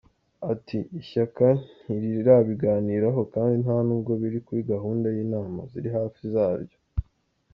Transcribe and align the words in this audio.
Ati 0.51 0.77
“Ishyaka 0.99 1.47
ntirirabiganiraho 1.83 3.21
kandi 3.33 3.55
nta 3.63 3.77
nubwo 3.85 4.11
biri 4.21 4.39
kuri 4.45 4.61
gahunda 4.71 5.07
y’inama 5.15 5.59
ziri 5.71 5.89
hafi 5.97 6.21
zaryo. 6.33 6.77